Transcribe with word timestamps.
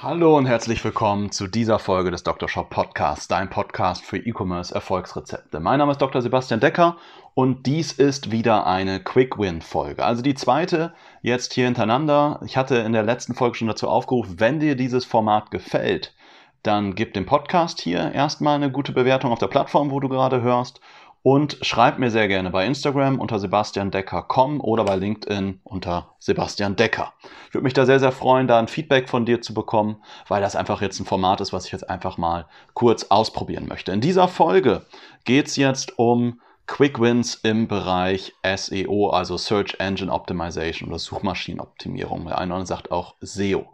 Hallo 0.00 0.36
und 0.38 0.46
herzlich 0.46 0.84
willkommen 0.84 1.32
zu 1.32 1.48
dieser 1.48 1.80
Folge 1.80 2.12
des 2.12 2.22
Dr. 2.22 2.48
Shop 2.48 2.70
Podcasts, 2.70 3.26
dein 3.26 3.50
Podcast 3.50 4.04
für 4.04 4.16
E-Commerce 4.16 4.72
Erfolgsrezepte. 4.72 5.58
Mein 5.58 5.80
Name 5.80 5.90
ist 5.90 6.00
Dr. 6.00 6.22
Sebastian 6.22 6.60
Decker 6.60 6.96
und 7.34 7.66
dies 7.66 7.90
ist 7.90 8.30
wieder 8.30 8.64
eine 8.64 9.02
Quick 9.02 9.40
Win 9.40 9.60
Folge. 9.60 10.04
Also 10.04 10.22
die 10.22 10.36
zweite 10.36 10.94
jetzt 11.20 11.52
hier 11.52 11.64
hintereinander. 11.64 12.38
Ich 12.44 12.56
hatte 12.56 12.76
in 12.76 12.92
der 12.92 13.02
letzten 13.02 13.34
Folge 13.34 13.56
schon 13.56 13.66
dazu 13.66 13.88
aufgerufen, 13.88 14.38
wenn 14.38 14.60
dir 14.60 14.76
dieses 14.76 15.04
Format 15.04 15.50
gefällt, 15.50 16.14
dann 16.62 16.94
gib 16.94 17.12
dem 17.14 17.26
Podcast 17.26 17.80
hier 17.80 18.12
erstmal 18.12 18.54
eine 18.54 18.70
gute 18.70 18.92
Bewertung 18.92 19.32
auf 19.32 19.40
der 19.40 19.48
Plattform, 19.48 19.90
wo 19.90 19.98
du 19.98 20.08
gerade 20.08 20.42
hörst. 20.42 20.80
Und 21.22 21.58
schreib 21.62 21.98
mir 21.98 22.10
sehr 22.10 22.28
gerne 22.28 22.50
bei 22.50 22.64
Instagram 22.64 23.18
unter 23.18 23.38
sebastiandecker.com 23.38 24.60
oder 24.60 24.84
bei 24.84 24.96
LinkedIn 24.96 25.60
unter 25.64 26.14
Sebastian 26.20 26.76
Decker. 26.76 27.12
Ich 27.48 27.54
würde 27.54 27.64
mich 27.64 27.74
da 27.74 27.86
sehr, 27.86 28.00
sehr 28.00 28.12
freuen, 28.12 28.46
da 28.46 28.58
ein 28.58 28.68
Feedback 28.68 29.08
von 29.08 29.26
dir 29.26 29.42
zu 29.42 29.52
bekommen, 29.52 30.02
weil 30.28 30.40
das 30.40 30.56
einfach 30.56 30.80
jetzt 30.80 31.00
ein 31.00 31.06
Format 31.06 31.40
ist, 31.40 31.52
was 31.52 31.66
ich 31.66 31.72
jetzt 31.72 31.90
einfach 31.90 32.18
mal 32.18 32.46
kurz 32.74 33.04
ausprobieren 33.04 33.66
möchte. 33.68 33.92
In 33.92 34.00
dieser 34.00 34.28
Folge 34.28 34.86
geht 35.24 35.48
es 35.48 35.56
jetzt 35.56 35.98
um 35.98 36.40
Quick 36.68 37.00
Wins 37.00 37.34
im 37.34 37.66
Bereich 37.66 38.34
SEO, 38.44 39.08
also 39.10 39.36
Search 39.38 39.76
Engine 39.80 40.12
Optimization 40.12 40.88
oder 40.88 40.98
Suchmaschinenoptimierung. 40.98 42.26
Der 42.26 42.38
eine 42.38 42.52
oder 42.52 42.60
andere 42.60 42.66
sagt 42.66 42.92
auch 42.92 43.14
SEO. 43.20 43.66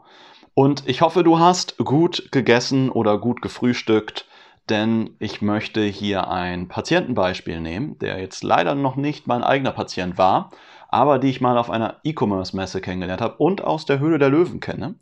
Und 0.55 0.85
ich 0.87 1.01
hoffe, 1.03 1.25
du 1.25 1.41
hast 1.41 1.77
gut 1.79 2.31
gegessen 2.31 2.89
oder 2.89 3.19
gut 3.19 3.43
gefrühstückt, 3.43 4.27
denn 4.71 5.17
ich 5.19 5.43
möchte 5.43 5.83
hier 5.83 6.29
ein 6.29 6.69
Patientenbeispiel 6.69 7.61
nehmen, 7.61 7.99
der 7.99 8.19
jetzt 8.21 8.43
leider 8.43 8.75
noch 8.75 8.97
nicht 8.97 9.27
mein 9.27 9.43
eigener 9.43 9.73
Patient 9.73 10.17
war, 10.19 10.51
aber 10.89 11.19
die 11.19 11.29
ich 11.29 11.41
mal 11.41 11.59
auf 11.59 11.71
einer 11.71 12.01
E-Commerce-Messe 12.05 12.81
kennengelernt 12.81 13.21
habe 13.21 13.37
und 13.37 13.63
aus 13.63 13.85
der 13.85 13.99
Höhle 13.99 14.19
der 14.19 14.31
Löwen 14.31 14.61
kenne. 14.61 14.95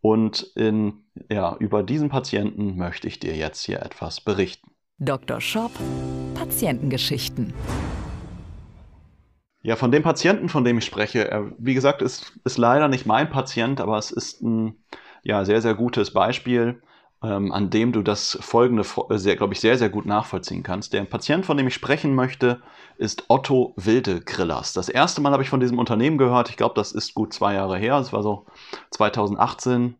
Und 0.00 0.52
in, 0.54 1.04
ja, 1.30 1.56
über 1.58 1.82
diesen 1.82 2.08
Patienten 2.08 2.76
möchte 2.76 3.08
ich 3.08 3.18
dir 3.18 3.34
jetzt 3.34 3.64
hier 3.64 3.82
etwas 3.82 4.20
berichten. 4.20 4.70
Dr. 4.98 5.40
Shop 5.40 5.72
Patientengeschichten. 6.34 7.52
Ja, 9.62 9.74
von 9.74 9.90
dem 9.90 10.02
Patienten, 10.02 10.48
von 10.48 10.64
dem 10.64 10.78
ich 10.78 10.84
spreche, 10.84 11.52
wie 11.58 11.74
gesagt, 11.74 12.00
ist, 12.00 12.38
ist 12.44 12.58
leider 12.58 12.86
nicht 12.88 13.06
mein 13.06 13.28
Patient, 13.28 13.80
aber 13.80 13.98
es 13.98 14.12
ist 14.12 14.40
ein 14.42 14.76
ja, 15.24 15.44
sehr, 15.44 15.60
sehr 15.60 15.74
gutes 15.74 16.12
Beispiel, 16.12 16.80
ähm, 17.22 17.52
an 17.52 17.70
dem 17.70 17.92
du 17.92 18.02
das 18.02 18.38
folgende, 18.40 18.84
sehr, 19.10 19.36
glaube 19.36 19.52
ich, 19.52 19.60
sehr, 19.60 19.76
sehr 19.76 19.88
gut 19.88 20.06
nachvollziehen 20.06 20.62
kannst. 20.62 20.92
Der 20.92 21.04
Patient, 21.04 21.44
von 21.44 21.56
dem 21.56 21.66
ich 21.66 21.74
sprechen 21.74 22.14
möchte, 22.14 22.60
ist 22.96 23.24
Otto 23.28 23.74
Wilde 23.76 24.20
Grillers. 24.20 24.72
Das 24.72 24.88
erste 24.88 25.20
Mal 25.20 25.32
habe 25.32 25.42
ich 25.42 25.50
von 25.50 25.60
diesem 25.60 25.78
Unternehmen 25.78 26.18
gehört. 26.18 26.48
Ich 26.50 26.56
glaube, 26.56 26.74
das 26.76 26.92
ist 26.92 27.14
gut 27.14 27.32
zwei 27.32 27.54
Jahre 27.54 27.76
her. 27.76 27.96
Es 27.96 28.12
war 28.12 28.22
so 28.22 28.46
2018, 28.90 29.96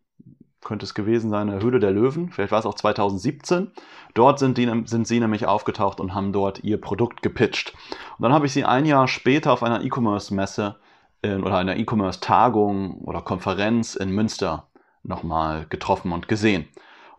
könnte 0.63 0.85
es 0.85 0.93
gewesen 0.93 1.29
sein, 1.29 1.47
der 1.47 1.61
Höhle 1.61 1.79
der 1.79 1.91
Löwen. 1.91 2.31
Vielleicht 2.31 2.51
war 2.51 2.59
es 2.59 2.65
auch 2.65 2.75
2017. 2.75 3.71
Dort 4.13 4.39
sind, 4.39 4.57
die, 4.57 4.83
sind 4.85 5.05
sie 5.05 5.19
nämlich 5.19 5.45
aufgetaucht 5.45 5.99
und 5.99 6.13
haben 6.13 6.31
dort 6.31 6.63
ihr 6.63 6.79
Produkt 6.79 7.21
gepitcht. 7.21 7.73
Und 8.17 8.23
dann 8.23 8.33
habe 8.33 8.45
ich 8.45 8.53
sie 8.53 8.63
ein 8.63 8.85
Jahr 8.85 9.07
später 9.07 9.51
auf 9.51 9.61
einer 9.63 9.83
E-Commerce-Messe 9.83 10.77
oder 11.21 11.57
einer 11.57 11.75
E-Commerce-Tagung 11.75 13.01
oder 13.01 13.21
Konferenz 13.21 13.95
in 13.95 14.11
Münster 14.11 14.69
nochmal 15.03 15.65
getroffen 15.69 16.13
und 16.13 16.29
gesehen. 16.29 16.67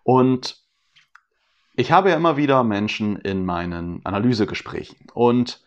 Und 0.02 0.58
ich 1.74 1.92
habe 1.92 2.10
ja 2.10 2.16
immer 2.16 2.36
wieder 2.36 2.62
Menschen 2.64 3.16
in 3.16 3.44
meinen 3.44 4.00
Analysegesprächen. 4.04 5.06
Und 5.14 5.62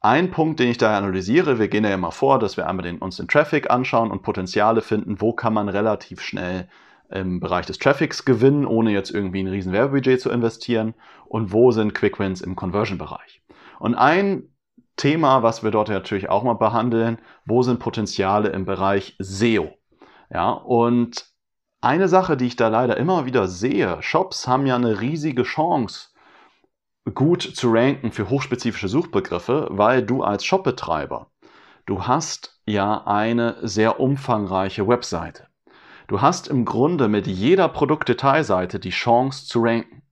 ein 0.00 0.30
Punkt, 0.30 0.60
den 0.60 0.70
ich 0.70 0.78
da 0.78 0.96
analysiere, 0.96 1.58
wir 1.58 1.68
gehen 1.68 1.84
ja 1.84 1.92
immer 1.92 2.12
vor, 2.12 2.38
dass 2.38 2.56
wir 2.56 2.68
einmal 2.68 2.84
den, 2.84 2.98
uns 2.98 3.16
den 3.16 3.28
Traffic 3.28 3.70
anschauen 3.70 4.10
und 4.10 4.22
Potenziale 4.22 4.80
finden, 4.80 5.20
wo 5.20 5.32
kann 5.32 5.54
man 5.54 5.68
relativ 5.68 6.20
schnell 6.20 6.68
im 7.10 7.40
Bereich 7.40 7.66
des 7.66 7.78
Traffics 7.78 8.24
gewinnen, 8.24 8.66
ohne 8.66 8.92
jetzt 8.92 9.10
irgendwie 9.10 9.42
ein 9.42 9.48
riesen 9.48 9.72
Werbebudget 9.72 10.20
zu 10.20 10.30
investieren 10.30 10.94
und 11.26 11.52
wo 11.52 11.72
sind 11.72 11.94
Quick 11.94 12.18
Wins 12.18 12.42
im 12.42 12.54
Conversion-Bereich. 12.54 13.42
Und 13.80 13.94
ein 13.94 14.50
Thema, 14.96 15.42
was 15.42 15.62
wir 15.62 15.70
dort 15.70 15.88
natürlich 15.88 16.28
auch 16.28 16.42
mal 16.42 16.54
behandeln, 16.54 17.18
wo 17.46 17.62
sind 17.62 17.78
Potenziale 17.78 18.50
im 18.50 18.66
Bereich 18.66 19.16
SEO. 19.18 19.70
Ja, 20.30 20.50
und 20.50 21.27
eine 21.80 22.08
Sache, 22.08 22.36
die 22.36 22.46
ich 22.46 22.56
da 22.56 22.68
leider 22.68 22.96
immer 22.96 23.26
wieder 23.26 23.46
sehe, 23.48 24.02
Shops 24.02 24.48
haben 24.48 24.66
ja 24.66 24.76
eine 24.76 25.00
riesige 25.00 25.44
Chance, 25.44 26.08
gut 27.14 27.42
zu 27.42 27.70
ranken 27.70 28.12
für 28.12 28.28
hochspezifische 28.28 28.88
Suchbegriffe, 28.88 29.68
weil 29.70 30.02
du 30.02 30.22
als 30.22 30.44
Shopbetreiber, 30.44 31.30
du 31.86 32.06
hast 32.06 32.60
ja 32.66 33.06
eine 33.06 33.56
sehr 33.62 34.00
umfangreiche 34.00 34.86
Webseite. 34.86 35.46
Du 36.08 36.22
hast 36.22 36.48
im 36.48 36.64
Grunde 36.64 37.08
mit 37.08 37.26
jeder 37.26 37.68
Produktdetailseite 37.68 38.78
die 38.78 38.90
Chance 38.90 39.46
zu 39.46 39.60
ranken. 39.62 40.02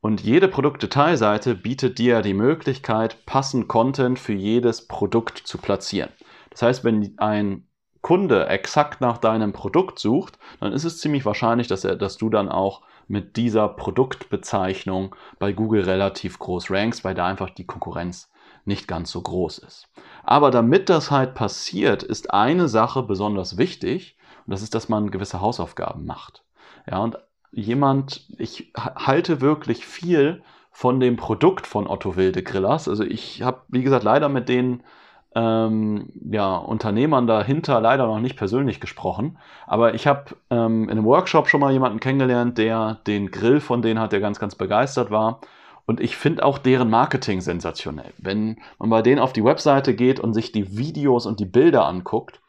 Und 0.00 0.22
jede 0.22 0.48
Produktdetailseite 0.48 1.54
bietet 1.54 1.98
dir 1.98 2.22
die 2.22 2.34
Möglichkeit, 2.34 3.26
passend 3.26 3.68
Content 3.68 4.18
für 4.18 4.32
jedes 4.32 4.86
Produkt 4.86 5.38
zu 5.38 5.58
platzieren. 5.58 6.10
Das 6.50 6.62
heißt, 6.62 6.84
wenn 6.84 7.14
ein 7.18 7.68
Kunde 8.00 8.46
exakt 8.46 9.00
nach 9.00 9.18
deinem 9.18 9.52
Produkt 9.52 9.98
sucht, 9.98 10.38
dann 10.60 10.72
ist 10.72 10.84
es 10.84 10.98
ziemlich 10.98 11.24
wahrscheinlich, 11.24 11.66
dass, 11.66 11.84
er, 11.84 11.96
dass 11.96 12.16
du 12.16 12.30
dann 12.30 12.48
auch 12.48 12.82
mit 13.08 13.36
dieser 13.36 13.68
Produktbezeichnung 13.68 15.14
bei 15.38 15.52
Google 15.52 15.82
relativ 15.82 16.38
groß 16.38 16.70
rankst, 16.70 17.04
weil 17.04 17.14
da 17.14 17.26
einfach 17.26 17.50
die 17.50 17.66
Konkurrenz 17.66 18.30
nicht 18.64 18.86
ganz 18.86 19.10
so 19.10 19.22
groß 19.22 19.58
ist. 19.58 19.88
Aber 20.22 20.50
damit 20.50 20.88
das 20.88 21.10
halt 21.10 21.34
passiert, 21.34 22.02
ist 22.02 22.32
eine 22.32 22.68
Sache 22.68 23.02
besonders 23.02 23.56
wichtig 23.56 24.16
und 24.46 24.52
das 24.52 24.62
ist, 24.62 24.74
dass 24.74 24.88
man 24.88 25.10
gewisse 25.10 25.40
Hausaufgaben 25.40 26.04
macht. 26.04 26.44
Ja, 26.86 26.98
und 26.98 27.18
jemand, 27.50 28.26
ich 28.38 28.72
halte 28.76 29.40
wirklich 29.40 29.86
viel 29.86 30.42
von 30.70 31.00
dem 31.00 31.16
Produkt 31.16 31.66
von 31.66 31.86
Otto 31.86 32.16
Wilde 32.16 32.42
Grillers. 32.42 32.88
Also 32.88 33.02
ich 33.04 33.42
habe, 33.42 33.62
wie 33.68 33.82
gesagt, 33.82 34.04
leider 34.04 34.28
mit 34.28 34.48
denen 34.48 34.84
ähm, 35.34 36.08
ja, 36.30 36.56
Unternehmern 36.56 37.26
dahinter 37.26 37.80
leider 37.80 38.06
noch 38.06 38.20
nicht 38.20 38.36
persönlich 38.36 38.80
gesprochen. 38.80 39.38
Aber 39.66 39.94
ich 39.94 40.06
habe 40.06 40.36
ähm, 40.50 40.84
in 40.84 40.90
einem 40.90 41.04
Workshop 41.04 41.48
schon 41.48 41.60
mal 41.60 41.72
jemanden 41.72 42.00
kennengelernt, 42.00 42.58
der 42.58 43.00
den 43.06 43.30
Grill 43.30 43.60
von 43.60 43.82
denen 43.82 44.00
hat, 44.00 44.12
der 44.12 44.20
ganz, 44.20 44.38
ganz 44.38 44.54
begeistert 44.54 45.10
war. 45.10 45.40
Und 45.86 46.00
ich 46.00 46.16
finde 46.16 46.44
auch 46.44 46.58
deren 46.58 46.90
Marketing 46.90 47.40
sensationell. 47.40 48.12
Wenn 48.18 48.60
man 48.78 48.90
bei 48.90 49.00
denen 49.00 49.20
auf 49.20 49.32
die 49.32 49.44
Webseite 49.44 49.94
geht 49.94 50.20
und 50.20 50.34
sich 50.34 50.52
die 50.52 50.76
Videos 50.76 51.24
und 51.24 51.40
die 51.40 51.46
Bilder 51.46 51.86
anguckt, 51.86 52.42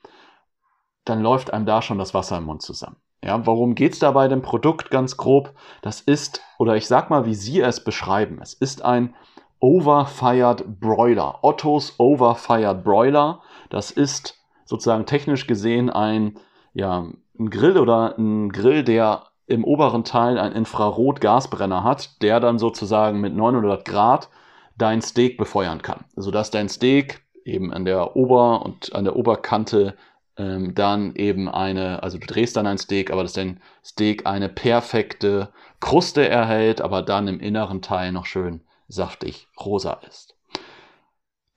dann 1.06 1.22
läuft 1.22 1.53
einem 1.53 1.66
da 1.66 1.81
schon 1.81 1.97
das 1.97 2.13
Wasser 2.13 2.38
im 2.38 2.46
Mund 2.46 2.61
zusammen. 2.61 2.97
Ja, 3.23 3.46
worum 3.46 3.75
geht 3.75 3.94
es 3.94 4.00
da 4.00 4.11
bei 4.11 4.28
dem 4.28 4.41
Produkt 4.41 4.91
ganz 4.91 5.17
grob? 5.17 5.53
Das 5.81 6.01
ist, 6.01 6.41
oder 6.57 6.75
ich 6.75 6.88
sag 6.88 7.09
mal, 7.09 7.25
wie 7.25 7.35
Sie 7.35 7.59
es 7.59 7.84
beschreiben. 7.84 8.40
Es 8.41 8.53
ist 8.53 8.84
ein 8.84 9.16
Overfired 9.59 10.80
Broiler. 10.80 11.40
Ottos 11.44 11.96
Overfired 11.97 12.84
Broiler. 12.84 13.42
Das 13.70 13.92
ist 13.92 14.38
sozusagen 14.66 15.06
technisch 15.06 15.47
gesehen 15.47 15.90
ein, 15.90 16.38
ja, 16.74 17.08
ein 17.40 17.50
Grill 17.50 17.78
oder 17.78 18.17
ein 18.17 18.52
Grill, 18.52 18.84
der 18.84 19.23
im 19.47 19.64
oberen 19.64 20.03
Teil 20.03 20.38
einen 20.38 20.56
Infrarot-Gasbrenner 20.56 21.84
hat, 21.84 22.22
der 22.22 22.40
dann 22.40 22.59
sozusagen 22.59 23.20
mit 23.20 23.35
900 23.35 23.84
Grad 23.84 24.29
dein 24.78 25.02
Steak 25.02 25.38
befeuern 25.38 25.82
kann, 25.82 26.06
sodass 26.16 26.52
dein 26.52 26.70
Steak 26.70 27.23
eben 27.46 27.73
an 27.73 27.84
der 27.84 28.16
Ober- 28.16 28.64
und 28.64 28.94
an 28.94 29.06
der 29.06 29.16
Oberkante 29.16 29.96
ähm, 30.38 30.76
dann 30.76 31.16
eben 31.16 31.50
eine, 31.50 32.03
also 32.03 32.17
du 32.17 32.28
drehst 32.28 32.56
dann 32.56 32.67
ein 32.67 32.78
Steak, 32.78 33.11
aber 33.11 33.23
dass 33.23 33.34
dein 33.34 33.59
Steak 33.84 34.28
eine 34.28 34.50
perfekte 34.50 35.50
Kruste 35.79 36.28
erhält, 36.28 36.79
aber 36.79 37.02
dann 37.02 37.28
im 37.28 37.40
inneren 37.40 37.82
Teil 37.82 38.11
noch 38.11 38.26
schön 38.26 38.61
saftig 38.90 39.47
rosa 39.58 39.94
ist. 40.08 40.36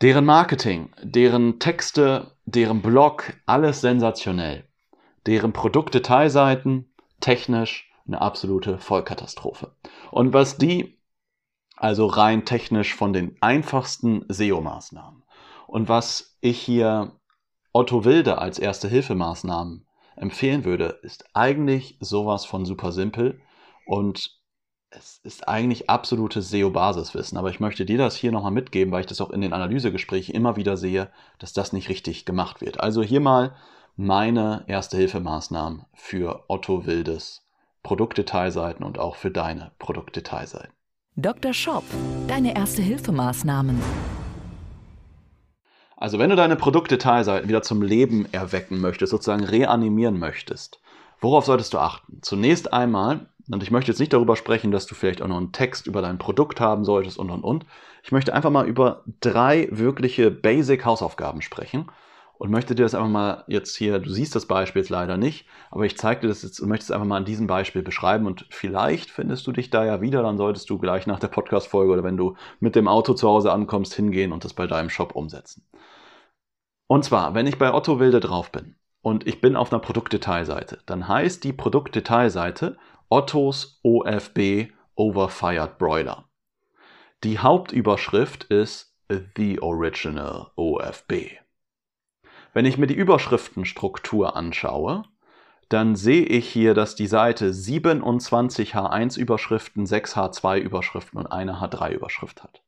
Deren 0.00 0.25
Marketing, 0.25 0.90
deren 1.02 1.58
Texte, 1.58 2.37
deren 2.44 2.82
Blog, 2.82 3.34
alles 3.46 3.81
sensationell. 3.81 4.69
Deren 5.26 5.52
Produktdetailseiten, 5.52 6.93
technisch 7.20 7.90
eine 8.06 8.20
absolute 8.20 8.79
Vollkatastrophe. 8.79 9.75
Und 10.11 10.32
was 10.32 10.58
die, 10.58 11.00
also 11.76 12.06
rein 12.06 12.44
technisch 12.44 12.94
von 12.94 13.12
den 13.12 13.37
einfachsten 13.40 14.25
SEO-Maßnahmen 14.28 15.23
und 15.67 15.88
was 15.88 16.37
ich 16.40 16.61
hier 16.61 17.12
Otto 17.73 18.05
Wilde 18.05 18.38
als 18.38 18.58
erste 18.58 18.88
Hilfemaßnahmen 18.88 19.87
empfehlen 20.17 20.64
würde, 20.64 20.99
ist 21.02 21.25
eigentlich 21.35 21.96
sowas 22.00 22.44
von 22.44 22.67
super 22.67 22.93
simpel 22.93 23.40
und 23.87 24.41
es 24.94 25.20
ist 25.24 25.48
eigentlich 25.48 25.88
absolutes 25.88 26.50
SEO-Basiswissen, 26.50 27.38
aber 27.38 27.50
ich 27.50 27.60
möchte 27.60 27.84
dir 27.84 27.98
das 27.98 28.14
hier 28.14 28.30
nochmal 28.30 28.52
mitgeben, 28.52 28.92
weil 28.92 29.00
ich 29.00 29.06
das 29.06 29.20
auch 29.20 29.30
in 29.30 29.40
den 29.40 29.52
Analysegesprächen 29.52 30.34
immer 30.34 30.56
wieder 30.56 30.76
sehe, 30.76 31.10
dass 31.38 31.52
das 31.52 31.72
nicht 31.72 31.88
richtig 31.88 32.24
gemacht 32.24 32.60
wird. 32.60 32.80
Also 32.80 33.02
hier 33.02 33.20
mal 33.20 33.54
meine 33.96 34.64
Erste-Hilfemaßnahmen 34.66 35.86
für 35.94 36.44
Otto 36.48 36.86
Wildes 36.86 37.46
Produktdetailseiten 37.82 38.84
und 38.84 38.98
auch 38.98 39.16
für 39.16 39.30
deine 39.30 39.72
Produktdetailseiten. 39.78 40.72
Dr. 41.16 41.52
Shop, 41.52 41.84
deine 42.28 42.54
Erste-Hilfemaßnahmen. 42.54 43.82
Also 45.96 46.18
wenn 46.18 46.30
du 46.30 46.36
deine 46.36 46.56
Produktdetailseiten 46.56 47.48
wieder 47.48 47.62
zum 47.62 47.82
Leben 47.82 48.26
erwecken 48.32 48.80
möchtest, 48.80 49.10
sozusagen 49.10 49.44
reanimieren 49.44 50.18
möchtest, 50.18 50.80
worauf 51.20 51.44
solltest 51.44 51.72
du 51.74 51.78
achten? 51.78 52.18
Zunächst 52.22 52.72
einmal 52.72 53.26
und 53.50 53.62
ich 53.62 53.70
möchte 53.70 53.90
jetzt 53.90 53.98
nicht 53.98 54.12
darüber 54.12 54.36
sprechen, 54.36 54.70
dass 54.70 54.86
du 54.86 54.94
vielleicht 54.94 55.22
auch 55.22 55.28
noch 55.28 55.36
einen 55.36 55.52
Text 55.52 55.86
über 55.86 56.02
dein 56.02 56.18
Produkt 56.18 56.60
haben 56.60 56.84
solltest 56.84 57.18
und 57.18 57.30
und 57.30 57.42
und. 57.42 57.66
Ich 58.02 58.12
möchte 58.12 58.34
einfach 58.34 58.50
mal 58.50 58.66
über 58.66 59.04
drei 59.20 59.68
wirkliche 59.70 60.30
Basic-Hausaufgaben 60.30 61.42
sprechen 61.42 61.90
und 62.42 62.50
möchte 62.50 62.74
dir 62.74 62.82
das 62.82 62.96
einfach 62.96 63.08
mal 63.08 63.44
jetzt 63.46 63.76
hier, 63.76 64.00
du 64.00 64.10
siehst 64.10 64.34
das 64.34 64.46
Beispiel 64.46 64.82
jetzt 64.82 64.88
leider 64.88 65.16
nicht, 65.16 65.46
aber 65.70 65.86
ich 65.86 65.96
zeige 65.96 66.22
dir 66.22 66.28
das 66.28 66.42
jetzt 66.42 66.58
und 66.58 66.68
möchte 66.68 66.82
es 66.82 66.90
einfach 66.90 67.06
mal 67.06 67.18
an 67.18 67.24
diesem 67.24 67.46
Beispiel 67.46 67.82
beschreiben 67.82 68.26
und 68.26 68.46
vielleicht 68.50 69.10
findest 69.10 69.46
du 69.46 69.52
dich 69.52 69.70
da 69.70 69.84
ja 69.84 70.00
wieder, 70.00 70.22
dann 70.22 70.38
solltest 70.38 70.68
du 70.68 70.78
gleich 70.78 71.06
nach 71.06 71.20
der 71.20 71.28
Podcast-Folge 71.28 71.92
oder 71.92 72.02
wenn 72.02 72.16
du 72.16 72.34
mit 72.58 72.74
dem 72.74 72.88
Auto 72.88 73.14
zu 73.14 73.28
Hause 73.28 73.52
ankommst, 73.52 73.94
hingehen 73.94 74.32
und 74.32 74.44
das 74.44 74.54
bei 74.54 74.66
deinem 74.66 74.90
Shop 74.90 75.14
umsetzen. 75.14 75.64
Und 76.88 77.04
zwar, 77.04 77.34
wenn 77.34 77.46
ich 77.46 77.58
bei 77.58 77.72
Otto 77.72 78.00
Wilde 78.00 78.18
drauf 78.18 78.50
bin 78.50 78.74
und 79.02 79.26
ich 79.26 79.40
bin 79.40 79.54
auf 79.54 79.72
einer 79.72 79.80
Produktdetailseite, 79.80 80.80
dann 80.84 81.06
heißt 81.06 81.44
die 81.44 81.52
Produktdetailseite 81.52 82.76
Ottos 83.12 83.79
OFB 83.82 84.73
Overfired 84.94 85.76
Broiler. 85.76 86.25
Die 87.23 87.38
Hauptüberschrift 87.41 88.44
ist 88.44 88.97
The 89.37 89.61
Original 89.61 90.47
OFB. 90.56 91.37
Wenn 92.55 92.64
ich 92.64 92.79
mir 92.79 92.87
die 92.87 92.94
Überschriftenstruktur 92.94 94.35
anschaue, 94.35 95.03
dann 95.69 95.94
sehe 95.94 96.25
ich 96.25 96.49
hier, 96.49 96.73
dass 96.73 96.94
die 96.94 97.06
Seite 97.06 97.53
27 97.53 98.75
H1-Überschriften, 98.75 99.85
6 99.85 100.17
H2-Überschriften 100.17 101.19
und 101.19 101.26
eine 101.26 101.61
H3-Überschrift 101.61 102.43
hat. 102.43 102.62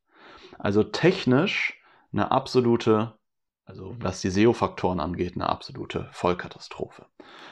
Also 0.58 0.82
technisch 0.82 1.80
eine 2.12 2.32
absolute 2.32 3.14
also 3.64 3.96
was 3.98 4.20
die 4.20 4.30
SEO-Faktoren 4.30 5.00
angeht, 5.00 5.34
eine 5.34 5.48
absolute 5.48 6.08
Vollkatastrophe. 6.12 7.06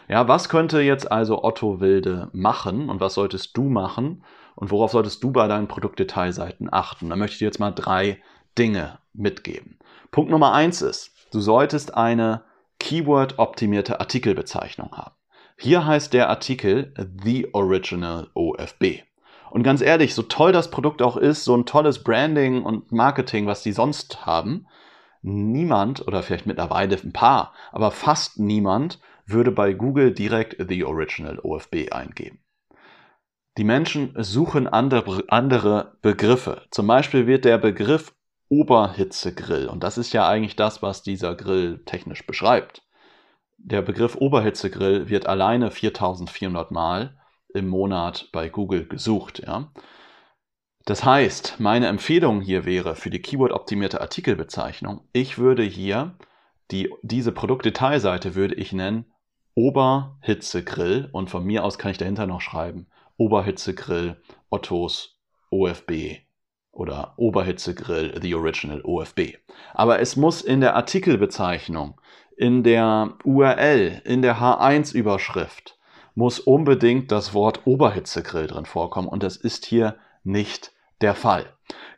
Ja, 0.08 0.28
was 0.28 0.48
könnte 0.48 0.80
jetzt 0.80 1.10
also 1.10 1.42
Otto 1.42 1.80
Wilde 1.80 2.28
machen 2.32 2.88
und 2.90 3.00
was 3.00 3.14
solltest 3.14 3.56
du 3.56 3.64
machen 3.64 4.24
und 4.54 4.70
worauf 4.70 4.92
solltest 4.92 5.22
du 5.24 5.30
bei 5.30 5.48
deinen 5.48 5.68
Produktdetailseiten 5.68 6.72
achten? 6.72 7.10
Da 7.10 7.16
möchte 7.16 7.34
ich 7.34 7.38
dir 7.38 7.46
jetzt 7.46 7.60
mal 7.60 7.70
drei 7.70 8.22
Dinge 8.58 8.98
mitgeben. 9.14 9.78
Punkt 10.10 10.30
Nummer 10.30 10.52
eins 10.52 10.82
ist, 10.82 11.12
du 11.32 11.40
solltest 11.40 11.94
eine 11.94 12.44
Keyword-optimierte 12.78 14.00
Artikelbezeichnung 14.00 14.92
haben. 14.92 15.14
Hier 15.56 15.86
heißt 15.86 16.12
der 16.12 16.28
Artikel 16.28 16.92
The 17.24 17.54
Original 17.54 18.28
OFB. 18.34 19.04
Und 19.50 19.62
ganz 19.62 19.80
ehrlich, 19.80 20.14
so 20.14 20.22
toll 20.22 20.52
das 20.52 20.70
Produkt 20.70 21.02
auch 21.02 21.16
ist, 21.16 21.44
so 21.44 21.54
ein 21.54 21.66
tolles 21.66 22.02
Branding 22.02 22.64
und 22.64 22.90
Marketing, 22.90 23.46
was 23.46 23.62
die 23.62 23.72
sonst 23.72 24.26
haben, 24.26 24.66
niemand 25.22 26.06
oder 26.06 26.22
vielleicht 26.22 26.46
mittlerweile 26.46 26.96
ein 26.96 27.12
paar, 27.12 27.54
aber 27.70 27.90
fast 27.90 28.38
niemand 28.38 29.00
würde 29.24 29.52
bei 29.52 29.72
Google 29.72 30.12
direkt 30.12 30.56
The 30.68 30.84
Original 30.84 31.38
OFB 31.38 31.92
eingeben. 31.92 32.40
Die 33.58 33.64
Menschen 33.64 34.14
suchen 34.16 34.66
andere, 34.66 35.24
andere 35.28 35.98
Begriffe. 36.00 36.62
Zum 36.70 36.86
Beispiel 36.86 37.26
wird 37.26 37.44
der 37.44 37.58
Begriff 37.58 38.14
Oberhitzegrill, 38.48 39.68
und 39.68 39.82
das 39.82 39.98
ist 39.98 40.12
ja 40.12 40.28
eigentlich 40.28 40.56
das, 40.56 40.82
was 40.82 41.02
dieser 41.02 41.34
Grill 41.34 41.82
technisch 41.84 42.26
beschreibt. 42.26 42.82
Der 43.58 43.82
Begriff 43.82 44.16
Oberhitzegrill 44.16 45.08
wird 45.08 45.26
alleine 45.26 45.70
4400 45.70 46.70
Mal 46.70 47.16
im 47.54 47.68
Monat 47.68 48.28
bei 48.32 48.48
Google 48.48 48.86
gesucht. 48.86 49.42
Ja? 49.46 49.70
Das 50.84 51.04
heißt, 51.04 51.60
meine 51.60 51.86
Empfehlung 51.86 52.40
hier 52.40 52.64
wäre 52.64 52.96
für 52.96 53.10
die 53.10 53.22
Keyword-optimierte 53.22 54.00
Artikelbezeichnung, 54.00 55.02
ich 55.12 55.38
würde 55.38 55.62
hier 55.62 56.16
die, 56.72 56.92
diese 57.02 57.30
Produktdetailseite 57.30 58.34
würde 58.34 58.56
ich 58.56 58.72
nennen 58.72 59.06
Oberhitzegrill 59.54 61.08
und 61.12 61.30
von 61.30 61.44
mir 61.44 61.64
aus 61.64 61.78
kann 61.78 61.90
ich 61.90 61.98
dahinter 61.98 62.26
noch 62.26 62.40
schreiben 62.40 62.86
Oberhitzegrill 63.16 64.20
Ottos 64.50 65.20
OFB 65.50 66.22
oder 66.72 67.12
Oberhitzegrill 67.16 68.18
The 68.20 68.34
Original 68.34 68.80
OFB. 68.82 69.36
Aber 69.74 70.00
es 70.00 70.16
muss 70.16 70.40
in 70.40 70.60
der 70.60 70.74
Artikelbezeichnung, 70.74 72.00
in 72.36 72.64
der 72.64 73.14
URL, 73.24 74.00
in 74.04 74.22
der 74.22 74.38
H1-Überschrift 74.38 75.78
muss 76.14 76.40
unbedingt 76.40 77.12
das 77.12 77.34
Wort 77.34 77.66
Oberhitzegrill 77.66 78.46
drin 78.46 78.66
vorkommen 78.66 79.08
und 79.08 79.22
das 79.22 79.36
ist 79.36 79.64
hier 79.66 79.96
nicht 80.24 80.72
der 81.00 81.14
Fall. 81.14 81.46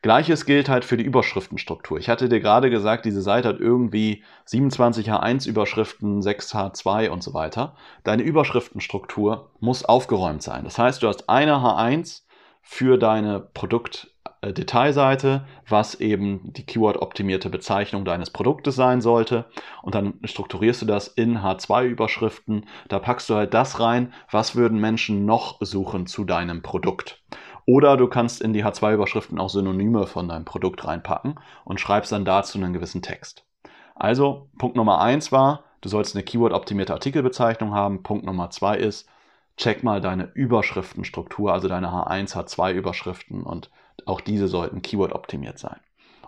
Gleiches 0.02 0.44
gilt 0.44 0.68
halt 0.68 0.84
für 0.84 0.96
die 0.96 1.04
Überschriftenstruktur. 1.04 1.98
Ich 1.98 2.08
hatte 2.08 2.28
dir 2.28 2.40
gerade 2.40 2.68
gesagt, 2.68 3.06
diese 3.06 3.22
Seite 3.22 3.48
hat 3.48 3.60
irgendwie 3.60 4.22
27H1 4.46 5.48
Überschriften, 5.48 6.20
6H2 6.20 7.08
und 7.08 7.22
so 7.22 7.32
weiter. 7.32 7.74
Deine 8.02 8.22
Überschriftenstruktur 8.22 9.50
muss 9.60 9.84
aufgeräumt 9.84 10.42
sein. 10.42 10.64
Das 10.64 10.78
heißt, 10.78 11.02
du 11.02 11.08
hast 11.08 11.30
eine 11.30 11.54
H1 11.54 12.22
für 12.60 12.98
deine 12.98 13.40
Produktdetailseite, 13.40 15.46
was 15.68 15.94
eben 15.94 16.52
die 16.52 16.66
Keyword-optimierte 16.66 17.48
Bezeichnung 17.48 18.04
deines 18.04 18.30
Produktes 18.30 18.74
sein 18.74 19.00
sollte. 19.00 19.46
Und 19.82 19.94
dann 19.94 20.14
strukturierst 20.24 20.82
du 20.82 20.86
das 20.86 21.08
in 21.08 21.38
H2-Überschriften. 21.38 22.66
Da 22.88 22.98
packst 22.98 23.30
du 23.30 23.36
halt 23.36 23.54
das 23.54 23.80
rein, 23.80 24.12
was 24.30 24.54
würden 24.54 24.80
Menschen 24.80 25.24
noch 25.24 25.56
suchen 25.60 26.06
zu 26.06 26.24
deinem 26.24 26.62
Produkt. 26.62 27.22
Oder 27.66 27.96
du 27.96 28.08
kannst 28.08 28.42
in 28.42 28.52
die 28.52 28.64
H2-Überschriften 28.64 29.38
auch 29.38 29.48
Synonyme 29.48 30.06
von 30.06 30.28
deinem 30.28 30.44
Produkt 30.44 30.86
reinpacken 30.86 31.36
und 31.64 31.80
schreibst 31.80 32.12
dann 32.12 32.24
dazu 32.24 32.58
einen 32.58 32.72
gewissen 32.72 33.02
Text. 33.02 33.46
Also 33.94 34.50
Punkt 34.58 34.76
Nummer 34.76 35.00
eins 35.00 35.32
war, 35.32 35.64
du 35.80 35.88
sollst 35.88 36.14
eine 36.14 36.24
Keyword-optimierte 36.24 36.92
Artikelbezeichnung 36.92 37.74
haben. 37.74 38.02
Punkt 38.02 38.26
Nummer 38.26 38.50
zwei 38.50 38.76
ist, 38.76 39.08
check 39.56 39.82
mal 39.82 40.00
deine 40.00 40.30
Überschriftenstruktur, 40.34 41.52
also 41.52 41.68
deine 41.68 41.88
H1, 41.88 42.36
H2-Überschriften 42.36 43.42
und 43.44 43.70
auch 44.04 44.20
diese 44.20 44.48
sollten 44.48 44.82
Keyword-optimiert 44.82 45.58
sein. 45.58 45.78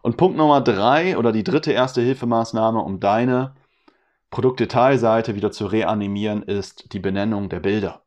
Und 0.03 0.17
Punkt 0.17 0.37
Nummer 0.37 0.61
drei 0.61 1.19
oder 1.19 1.33
die 1.33 1.45
dritte 1.45 1.73
erste 1.73 2.01
Hilfemaßnahme, 2.01 2.81
um 2.81 3.01
deine 3.01 3.57
Produktdetailseite 4.31 5.35
wieder 5.35 5.51
zu 5.51 5.67
reanimieren, 5.67 6.43
ist 6.43 6.93
die 6.93 7.01
Benennung 7.01 7.49
der 7.49 7.61
Bilder. 7.61 8.03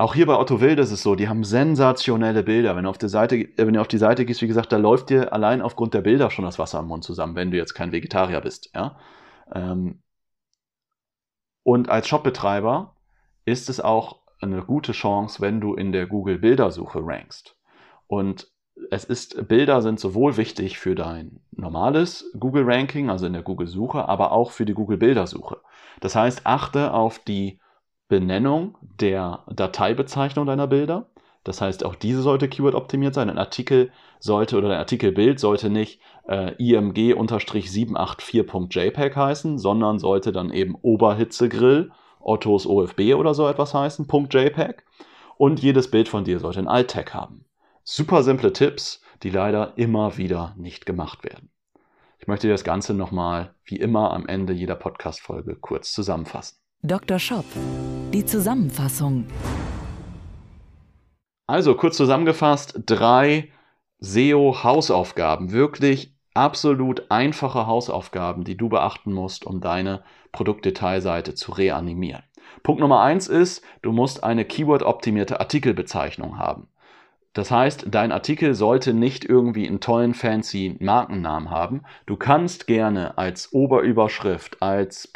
Auch 0.00 0.14
hier 0.14 0.26
bei 0.26 0.38
Otto 0.38 0.60
Wild 0.60 0.78
ist 0.78 0.92
es 0.92 1.02
so, 1.02 1.16
die 1.16 1.28
haben 1.28 1.42
sensationelle 1.42 2.44
Bilder. 2.44 2.76
Wenn 2.76 2.84
du 2.84 2.90
auf, 2.90 2.98
der 2.98 3.08
Seite, 3.08 3.36
äh, 3.36 3.66
wenn 3.66 3.74
du 3.74 3.80
auf 3.80 3.88
die 3.88 3.98
Seite 3.98 4.24
gehst, 4.24 4.40
wie 4.42 4.46
gesagt, 4.46 4.72
da 4.72 4.76
läuft 4.76 5.10
dir 5.10 5.32
allein 5.32 5.60
aufgrund 5.60 5.92
der 5.92 6.02
Bilder 6.02 6.30
schon 6.30 6.44
das 6.44 6.58
Wasser 6.58 6.78
am 6.78 6.86
Mund 6.86 7.02
zusammen, 7.02 7.34
wenn 7.34 7.50
du 7.50 7.56
jetzt 7.56 7.74
kein 7.74 7.90
Vegetarier 7.90 8.40
bist. 8.40 8.70
Ja? 8.74 8.96
Ähm, 9.52 10.00
und 11.64 11.88
als 11.88 12.06
Shopbetreiber 12.06 12.94
ist 13.44 13.68
es 13.68 13.80
auch 13.80 14.20
eine 14.40 14.62
gute 14.62 14.92
Chance, 14.92 15.40
wenn 15.40 15.60
du 15.60 15.74
in 15.74 15.90
der 15.90 16.06
Google 16.06 16.38
Bildersuche 16.38 17.00
rankst. 17.02 17.56
Und 18.06 18.52
es 18.92 19.04
ist, 19.04 19.48
Bilder 19.48 19.82
sind 19.82 19.98
sowohl 19.98 20.36
wichtig 20.36 20.78
für 20.78 20.94
dein 20.94 21.40
normales 21.50 22.30
Google 22.38 22.62
Ranking, 22.64 23.10
also 23.10 23.26
in 23.26 23.32
der 23.32 23.42
Google 23.42 23.66
Suche, 23.66 24.08
aber 24.08 24.30
auch 24.30 24.52
für 24.52 24.64
die 24.64 24.74
Google 24.74 24.98
Bildersuche. 24.98 25.60
Das 25.98 26.14
heißt, 26.14 26.46
achte 26.46 26.94
auf 26.94 27.18
die 27.18 27.58
Benennung 28.08 28.76
der 28.80 29.44
Dateibezeichnung 29.48 30.46
deiner 30.46 30.66
Bilder. 30.66 31.06
Das 31.44 31.60
heißt, 31.60 31.84
auch 31.84 31.94
diese 31.94 32.22
sollte 32.22 32.48
Keyword-optimiert 32.48 33.14
sein. 33.14 33.30
Ein 33.30 33.38
Artikel 33.38 33.92
sollte 34.18 34.58
oder 34.58 34.70
ein 34.70 34.78
Artikelbild 34.78 35.38
sollte 35.38 35.70
nicht 35.70 36.00
äh, 36.26 36.54
img-784.jpg 36.58 39.16
heißen, 39.16 39.58
sondern 39.58 39.98
sollte 39.98 40.32
dann 40.32 40.52
eben 40.52 40.74
Oberhitzegrill, 40.74 41.92
Ottos 42.20 42.66
OFB 42.66 43.14
oder 43.14 43.34
so 43.34 43.48
etwas 43.48 43.74
heißen, 43.74 44.08
.jpg. 44.08 44.82
Und 45.36 45.62
jedes 45.62 45.90
Bild 45.90 46.08
von 46.08 46.24
dir 46.24 46.40
sollte 46.40 46.60
ein 46.60 46.68
Alt-Tag 46.68 47.14
haben. 47.14 47.44
Super 47.84 48.22
simple 48.22 48.52
Tipps, 48.52 49.00
die 49.22 49.30
leider 49.30 49.72
immer 49.76 50.18
wieder 50.18 50.54
nicht 50.58 50.84
gemacht 50.84 51.24
werden. 51.24 51.50
Ich 52.18 52.26
möchte 52.26 52.48
das 52.48 52.64
Ganze 52.64 52.94
nochmal, 52.94 53.54
wie 53.64 53.76
immer, 53.76 54.12
am 54.12 54.26
Ende 54.26 54.52
jeder 54.52 54.74
Podcast-Folge 54.74 55.56
kurz 55.56 55.92
zusammenfassen. 55.92 56.58
Dr. 56.84 57.18
Shop, 57.18 57.44
die 58.14 58.24
Zusammenfassung. 58.24 59.26
Also 61.48 61.74
kurz 61.74 61.96
zusammengefasst, 61.96 62.82
drei 62.86 63.50
SEO-Hausaufgaben, 63.98 65.50
wirklich 65.50 66.14
absolut 66.34 67.10
einfache 67.10 67.66
Hausaufgaben, 67.66 68.44
die 68.44 68.56
du 68.56 68.68
beachten 68.68 69.12
musst, 69.12 69.44
um 69.44 69.60
deine 69.60 70.04
Produktdetailseite 70.30 71.34
zu 71.34 71.50
reanimieren. 71.50 72.22
Punkt 72.62 72.80
Nummer 72.80 73.00
eins 73.02 73.26
ist, 73.26 73.64
du 73.82 73.90
musst 73.90 74.22
eine 74.22 74.44
Keyword-optimierte 74.44 75.40
Artikelbezeichnung 75.40 76.38
haben. 76.38 76.68
Das 77.32 77.50
heißt, 77.50 77.86
dein 77.90 78.12
Artikel 78.12 78.54
sollte 78.54 78.94
nicht 78.94 79.24
irgendwie 79.24 79.66
einen 79.66 79.80
tollen, 79.80 80.14
fancy 80.14 80.76
Markennamen 80.78 81.50
haben. 81.50 81.82
Du 82.06 82.14
kannst 82.14 82.68
gerne 82.68 83.18
als 83.18 83.52
Oberüberschrift, 83.52 84.62
als 84.62 85.08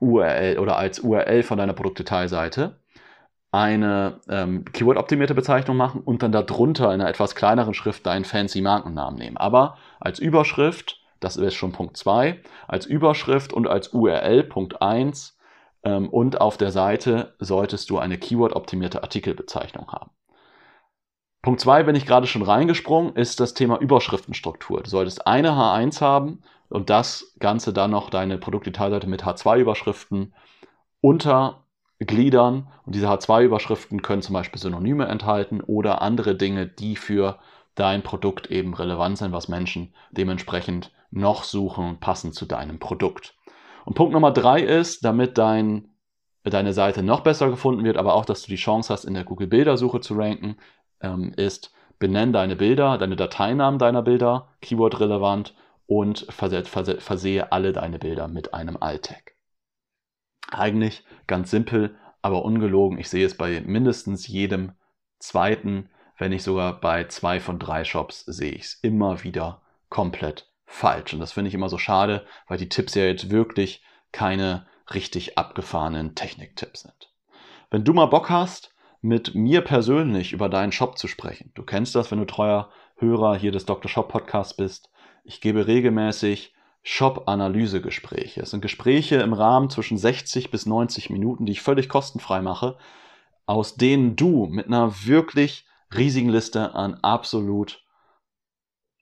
Produkt-URL 0.00 0.58
oder 0.58 0.76
als 0.76 1.00
URL 1.00 1.42
von 1.42 1.58
deiner 1.58 1.72
Produktdetailseite 1.72 2.78
eine 3.52 4.20
ähm, 4.28 4.64
Keyword-optimierte 4.64 5.34
Bezeichnung 5.34 5.76
machen 5.76 6.00
und 6.00 6.22
dann 6.22 6.32
darunter 6.32 6.86
in 6.86 7.00
einer 7.00 7.08
etwas 7.08 7.36
kleineren 7.36 7.72
Schrift 7.72 8.04
deinen 8.04 8.24
fancy 8.24 8.60
Markennamen 8.60 9.18
nehmen. 9.18 9.36
Aber 9.36 9.78
als 10.00 10.18
Überschrift, 10.18 11.00
das 11.20 11.36
ist 11.36 11.54
schon 11.54 11.70
Punkt 11.70 11.96
2, 11.96 12.40
als 12.66 12.84
Überschrift 12.84 13.52
und 13.52 13.68
als 13.68 13.88
URL 13.88 14.42
Punkt 14.42 14.82
1 14.82 15.38
ähm, 15.84 16.08
und 16.08 16.40
auf 16.40 16.56
der 16.56 16.72
Seite 16.72 17.34
solltest 17.38 17.90
du 17.90 17.98
eine 17.98 18.18
Keyword-optimierte 18.18 19.04
Artikelbezeichnung 19.04 19.86
haben. 19.92 20.10
Punkt 21.40 21.60
2 21.60 21.84
bin 21.84 21.94
ich 21.94 22.06
gerade 22.06 22.26
schon 22.26 22.42
reingesprungen, 22.42 23.14
ist 23.14 23.38
das 23.38 23.54
Thema 23.54 23.78
Überschriftenstruktur. 23.78 24.82
Du 24.82 24.90
solltest 24.90 25.28
eine 25.28 25.50
H1 25.50 26.00
haben 26.00 26.42
und 26.74 26.90
das 26.90 27.36
Ganze 27.38 27.72
dann 27.72 27.92
noch 27.92 28.10
deine 28.10 28.36
Produktdetailseite 28.36 29.06
mit 29.06 29.22
H2-Überschriften 29.22 30.34
untergliedern. 31.00 32.66
Und 32.84 32.96
diese 32.96 33.08
H2-Überschriften 33.08 34.02
können 34.02 34.22
zum 34.22 34.32
Beispiel 34.32 34.60
Synonyme 34.60 35.06
enthalten 35.06 35.60
oder 35.60 36.02
andere 36.02 36.34
Dinge, 36.34 36.66
die 36.66 36.96
für 36.96 37.38
dein 37.76 38.02
Produkt 38.02 38.50
eben 38.50 38.74
relevant 38.74 39.18
sind, 39.18 39.30
was 39.30 39.46
Menschen 39.46 39.94
dementsprechend 40.10 40.90
noch 41.12 41.44
suchen, 41.44 42.00
passend 42.00 42.34
zu 42.34 42.44
deinem 42.44 42.80
Produkt. 42.80 43.36
Und 43.84 43.94
Punkt 43.94 44.12
Nummer 44.12 44.32
3 44.32 44.60
ist, 44.62 45.04
damit 45.04 45.38
dein, 45.38 45.90
deine 46.42 46.72
Seite 46.72 47.04
noch 47.04 47.20
besser 47.20 47.50
gefunden 47.50 47.84
wird, 47.84 47.96
aber 47.96 48.14
auch, 48.14 48.24
dass 48.24 48.42
du 48.42 48.48
die 48.48 48.56
Chance 48.56 48.92
hast, 48.92 49.04
in 49.04 49.14
der 49.14 49.22
Google-Bildersuche 49.22 50.00
zu 50.00 50.14
ranken, 50.14 50.56
ähm, 51.00 51.34
ist, 51.36 51.72
benenn 52.00 52.32
deine 52.32 52.56
Bilder, 52.56 52.98
deine 52.98 53.14
Dateinamen 53.14 53.78
deiner 53.78 54.02
Bilder, 54.02 54.48
Keyword 54.60 54.98
relevant 54.98 55.54
und 55.86 56.26
verse 56.30 56.64
verse 56.64 57.00
versehe 57.00 57.52
alle 57.52 57.72
deine 57.72 57.98
Bilder 57.98 58.28
mit 58.28 58.54
einem 58.54 58.76
Alt-Tag. 58.76 59.32
Eigentlich 60.50 61.04
ganz 61.26 61.50
simpel, 61.50 61.96
aber 62.22 62.44
ungelogen. 62.44 62.98
Ich 62.98 63.08
sehe 63.08 63.26
es 63.26 63.36
bei 63.36 63.60
mindestens 63.60 64.26
jedem 64.26 64.72
zweiten, 65.18 65.90
wenn 66.16 66.30
nicht 66.30 66.42
sogar 66.42 66.80
bei 66.80 67.04
zwei 67.04 67.40
von 67.40 67.58
drei 67.58 67.84
Shops, 67.84 68.24
sehe 68.24 68.52
ich 68.52 68.62
es 68.62 68.74
immer 68.82 69.24
wieder 69.24 69.62
komplett 69.88 70.50
falsch. 70.64 71.12
Und 71.12 71.20
das 71.20 71.32
finde 71.32 71.48
ich 71.48 71.54
immer 71.54 71.68
so 71.68 71.78
schade, 71.78 72.26
weil 72.46 72.58
die 72.58 72.68
Tipps 72.68 72.94
ja 72.94 73.04
jetzt 73.04 73.30
wirklich 73.30 73.82
keine 74.12 74.66
richtig 74.92 75.38
abgefahrenen 75.38 76.14
Techniktipps 76.14 76.82
sind. 76.82 77.12
Wenn 77.70 77.84
du 77.84 77.92
mal 77.92 78.06
Bock 78.06 78.30
hast, 78.30 78.74
mit 79.00 79.34
mir 79.34 79.60
persönlich 79.60 80.32
über 80.32 80.48
deinen 80.48 80.72
Shop 80.72 80.96
zu 80.96 81.08
sprechen. 81.08 81.52
Du 81.54 81.62
kennst 81.62 81.94
das, 81.94 82.10
wenn 82.10 82.20
du 82.20 82.24
treuer 82.24 82.70
Hörer 82.96 83.36
hier 83.36 83.52
des 83.52 83.66
Dr. 83.66 83.90
Shop 83.90 84.08
Podcasts 84.08 84.56
bist. 84.56 84.90
Ich 85.24 85.40
gebe 85.40 85.66
regelmäßig 85.66 86.54
Shop-Analyse-Gespräche. 86.82 88.42
Es 88.42 88.50
sind 88.50 88.60
Gespräche 88.60 89.16
im 89.16 89.32
Rahmen 89.32 89.70
zwischen 89.70 89.96
60 89.96 90.50
bis 90.50 90.66
90 90.66 91.08
Minuten, 91.08 91.46
die 91.46 91.52
ich 91.52 91.62
völlig 91.62 91.88
kostenfrei 91.88 92.42
mache, 92.42 92.76
aus 93.46 93.76
denen 93.76 94.16
du 94.16 94.46
mit 94.46 94.66
einer 94.66 94.92
wirklich 95.06 95.64
riesigen 95.94 96.28
Liste 96.28 96.74
an 96.74 96.94
absolut 97.00 97.82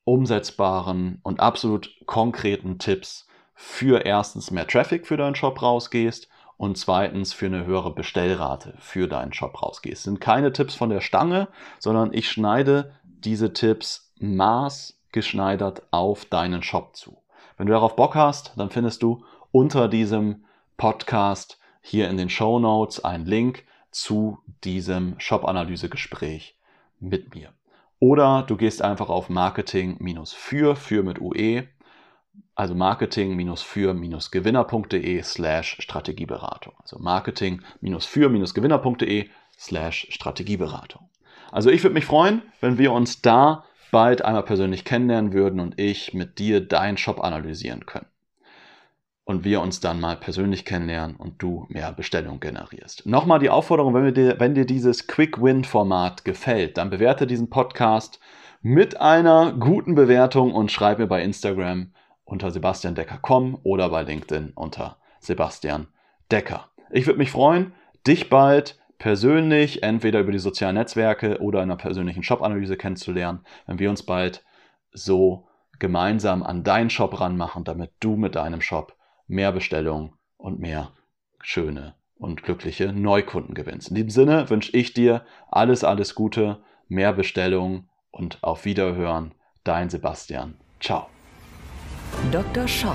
umsetzbaren 0.05 1.19
und 1.25 1.41
absolut 1.41 1.91
konkreten 2.07 2.79
Tipps 2.79 3.27
für 3.55 4.05
erstens 4.05 4.53
mehr 4.53 4.67
Traffic 4.67 5.07
für 5.07 5.17
deinen 5.17 5.35
Shop 5.35 5.61
rausgehst 5.61 6.29
und 6.57 6.79
zweitens 6.79 7.33
für 7.33 7.47
eine 7.47 7.67
höhere 7.67 7.93
Bestellrate 7.93 8.77
für 8.79 9.09
deinen 9.09 9.33
Shop 9.33 9.61
rausgehst. 9.61 9.99
Das 9.99 10.05
sind 10.05 10.21
keine 10.21 10.53
Tipps 10.53 10.77
von 10.77 10.91
der 10.91 11.01
Stange, 11.01 11.49
sondern 11.81 12.13
ich 12.13 12.31
schneide 12.31 12.95
diese 13.03 13.53
Tipps 13.53 14.13
maßgeschneidert 15.13 15.83
auf 15.91 16.25
deinen 16.25 16.63
Shop 16.63 16.97
zu. 16.97 17.19
Wenn 17.57 17.67
du 17.67 17.73
darauf 17.73 17.97
Bock 17.97 18.15
hast, 18.15 18.53
dann 18.57 18.71
findest 18.71 19.03
du 19.03 19.25
unter 19.51 19.89
diesem 19.89 20.45
Podcast 20.79 21.59
hier 21.83 22.09
in 22.09 22.17
den 22.17 22.31
Show 22.31 22.59
Notes 22.59 23.05
einen 23.05 23.27
Link 23.27 23.65
zu 23.91 24.39
diesem 24.65 25.17
Shop-Analyse-Gespräch 25.19 26.57
mit 26.99 27.35
mir. 27.35 27.53
Oder 27.99 28.43
du 28.43 28.57
gehst 28.57 28.81
einfach 28.83 29.11
auf 29.11 29.29
Marketing-für, 29.29 30.77
für 30.77 31.03
mit 31.03 31.21
UE, 31.21 31.69
also 32.55 32.75
marketing-für-gewinner.de 32.75 35.23
slash 35.23 35.77
Strategieberatung. 35.81 36.73
Also 36.81 36.99
marketing-für-gewinner.de 36.99 39.29
slash 39.59 40.07
Strategieberatung. 40.11 41.11
Also 41.51 41.69
ich 41.71 41.83
würde 41.83 41.95
mich 41.95 42.05
freuen, 42.07 42.43
wenn 42.61 42.79
wir 42.79 42.93
uns 42.93 43.21
da 43.21 43.65
bald 43.93 44.25
einmal 44.25 44.43
persönlich 44.43 44.85
kennenlernen 44.85 45.33
würden 45.33 45.61
und 45.61 45.79
ich 45.79 46.15
mit 46.15 46.41
dir 46.41 46.67
deinen 46.67 46.97
Shop 46.97 47.23
analysieren 47.23 47.87
können. 47.87 48.07
Und 49.25 49.45
wir 49.45 49.61
uns 49.61 49.79
dann 49.79 50.01
mal 50.01 50.17
persönlich 50.17 50.65
kennenlernen 50.65 51.15
und 51.15 51.41
du 51.41 51.67
mehr 51.69 51.93
Bestellungen 51.93 52.41
generierst. 52.41 53.07
Nochmal 53.07 53.39
die 53.39 53.51
Aufforderung, 53.51 53.95
wenn 53.95 54.13
dir, 54.13 54.41
wenn 54.41 54.57
dir 54.57 54.65
dieses 54.65 55.07
Quick-Win-Format 55.07 56.25
gefällt, 56.25 56.77
dann 56.77 56.91
bewerte 56.91 57.29
diesen 57.29 57.49
Podcast 57.49 58.19
mit 58.63 59.01
einer 59.01 59.53
guten 59.53 59.95
Bewertung 59.95 60.53
und 60.53 60.73
schreib 60.73 60.99
mir 60.99 61.07
bei 61.07 61.23
Instagram, 61.23 61.93
unter 62.25 62.51
sebastiandecker.com 62.51 63.61
oder 63.63 63.91
bei 63.91 64.03
LinkedIn 64.03 64.53
unter 64.55 64.97
Sebastian 65.21 65.87
Decker. 66.31 66.69
Ich 66.91 67.07
würde 67.07 67.19
mich 67.19 67.31
freuen, 67.31 67.75
dich 68.07 68.31
bald 68.31 68.82
persönlich, 69.03 69.83
entweder 69.83 70.21
über 70.21 70.31
die 70.31 70.39
sozialen 70.39 70.77
Netzwerke 70.77 71.41
oder 71.41 71.61
in 71.61 71.73
einer 71.73 71.77
persönlichen 71.77 72.23
Shop-Analyse 72.23 72.77
kennenzulernen, 72.77 73.41
wenn 73.67 73.81
wir 73.81 73.91
uns 73.91 74.05
bald 74.05 74.45
so 74.93 75.49
gemeinsam 75.81 76.45
an 76.45 76.63
deinen 76.63 76.89
Shop 76.89 77.21
ranmachen, 77.21 77.65
damit 77.65 77.91
du 77.99 78.15
mit 78.15 78.37
deinem 78.37 78.61
Shop 78.61 78.97
mehr 79.27 79.51
Bestellungen 79.51 80.13
und 80.37 80.61
mehr 80.61 80.93
schöne 81.41 81.97
und 82.17 82.45
glückliche 82.45 82.93
Neukunden 82.93 83.55
gewinnst. 83.55 83.89
In 83.89 83.97
diesem 83.97 84.11
Sinne 84.11 84.49
wünsche 84.51 84.77
ich 84.77 84.95
dir 84.95 85.27
alles, 85.51 85.83
alles 85.83 86.15
Gute, 86.15 86.63
mehr 86.87 87.13
Bestellungen 87.13 87.89
und 88.13 88.39
auf 88.45 88.65
Wiederhören. 88.65 89.35
Dein 89.65 89.91
Sebastian. 89.91 90.55
Ciao. 90.79 91.09
Dr. 92.31 92.69
Shop, 92.69 92.95